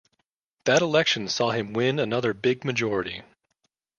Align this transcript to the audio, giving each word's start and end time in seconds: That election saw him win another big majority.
That 0.63 0.81
election 0.81 1.27
saw 1.27 1.51
him 1.51 1.73
win 1.73 1.99
another 1.99 2.33
big 2.33 2.65
majority. 2.65 3.21